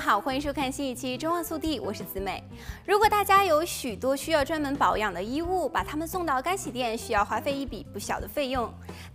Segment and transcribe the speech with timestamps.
[0.00, 2.42] 好，欢迎收看新一期《中望速递》，我是子美。
[2.86, 8.72] 如果大家有许多需要专门保养的衣物，把它们送到干洗店，需要花费一笔不小的费用。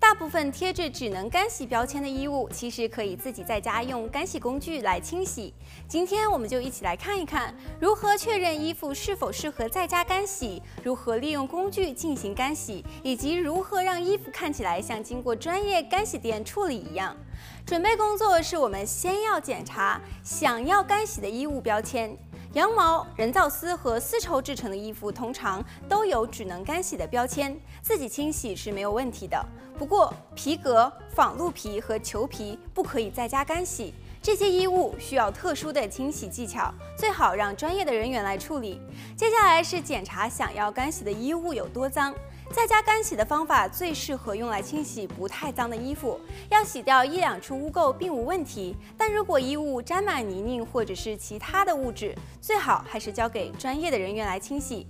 [0.07, 5.51] 大部分贴着只能干洗标签的衣物，其实可以自己在家用干洗工具来清洗。
[5.87, 17.18] 今天我们就一起来看一看，如何确认衣服是否适合在家干洗，如何利用工具进行干洗，以及如何让衣服看起来像经过专业干洗店处理一样。
[17.65, 22.15] 准备工作是我们先要检查想要干洗的衣物标签。
[22.55, 29.46] 羊毛、人造丝和丝绸制成的衣服通常都有只能干洗的标签，自己清洗是没有问题的。
[29.77, 38.80] 不过皮革、仿鹿皮和裘皮不可以在家干洗，这些衣物需要特殊的清洗技巧，最好让专业的人员来处理。
[39.17, 42.16] 接下来是检查想要干洗的衣物有多脏。
[42.52, 48.75] 在家干洗的方法最适合用来清洗不太脏的衣服，要洗掉一两处污垢并无问题。
[48.97, 54.87] 但如果衣物沾满泥泞或者是其他的物质，最好还是交给专业的人员来清洗。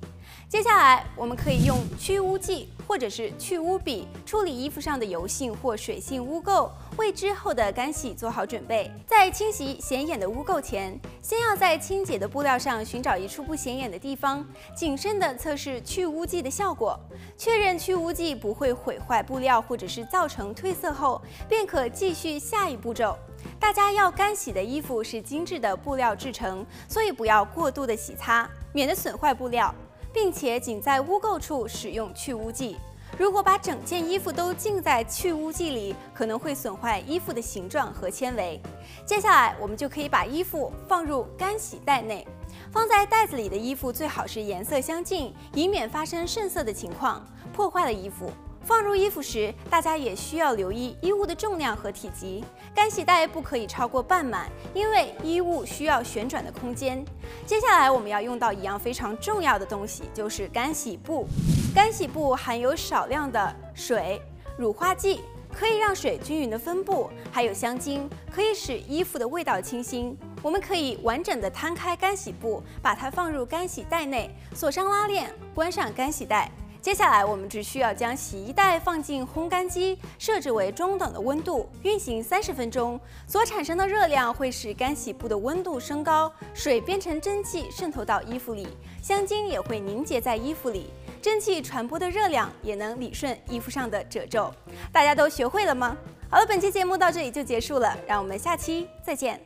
[0.47, 8.89] 接下来，我们可以用去污剂或者是去污笔处理衣服上的油性或水性污垢，为之后的干洗做好准备。
[9.07, 16.97] 在清洗显眼的污垢前，先要在清洁的布料上寻找一处不显眼的地方，谨慎地测试去污剂的效果，
[17.35, 23.17] 确认去污剂不会毁坏布料或者是造成褪色后，便可继续下一步骤。
[23.59, 29.73] 大家要干洗的衣服是精致的布料制成，所以不要过度的洗擦，免得损坏布料。
[30.15, 32.77] 并且仅在污垢处使用去污剂。
[33.17, 38.59] 如果把整件衣服都浸在去污剂里，可能会损坏衣服的形状和纤维。
[39.05, 42.25] 接下来，我们就可以把衣服放入干洗袋内。
[42.71, 47.21] 放在袋子里的衣服最好是颜色相近，以免发生渗色的情况，
[47.53, 48.31] 破坏了衣服。
[48.65, 52.43] 放入衣服时，大家也需要留意衣物的重量和体积。
[52.73, 57.05] 干洗袋不可以超过半满，因为衣物需要旋转的空间。
[57.45, 61.27] 接下来我们要用到一样非常重要的东西，就是干洗布。
[61.75, 64.19] 干洗布含有少量的水、
[64.57, 65.21] 乳化剂，
[65.53, 70.17] 可以让水均匀的分布，还有香精，可以使衣服的味道清新。
[70.41, 76.49] 我们可以完整的摊开干洗布，把它放入干洗袋内，锁上拉链，关上干洗袋。
[76.85, 83.01] 接下来，我们只需要将洗衣袋放进烘干机，设置为中等的温度，运行三十分钟。
[83.25, 88.67] 所产生的热量会使干洗布的温度升高，水变成蒸汽渗透到衣服里，
[89.01, 90.91] 香精也会凝结在衣服里。
[91.23, 94.53] 蒸汽传播的热量也能理顺衣服上的褶皱。
[94.91, 95.97] 大家都学会了吗？
[96.29, 99.43] 好了，本期节目到这里就结束了，让我们下期再见。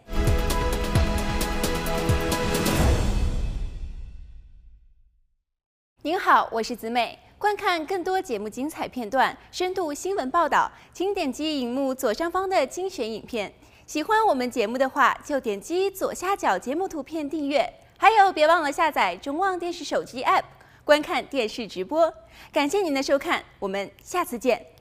[6.01, 7.17] 您好，我是子美。
[7.39, 13.51] 观看更多节目精彩片段、深度新闻报道，请点击荧幕左上方的精选影片。
[13.87, 17.65] 喜欢我们节目的话，就点击左下角节目图片订阅。
[17.97, 20.43] 还有，别忘了下载中望电视手机 APP，
[20.83, 22.13] 观看电视直播。
[22.51, 24.78] 感谢您的收看，我们下次见。